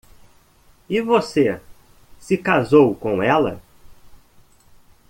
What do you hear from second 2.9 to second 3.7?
com ela.